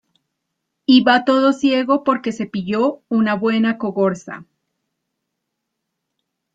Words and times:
Iba 0.87 1.25
todo 1.25 1.53
ciego 1.53 2.03
porque 2.03 2.31
se 2.31 2.47
pilló 2.47 3.03
una 3.07 3.35
buena 3.35 3.77
cogorza 3.77 4.47